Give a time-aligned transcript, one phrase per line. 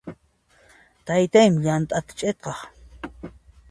[1.05, 2.59] Taytaymi llant'a ch'iqtaq.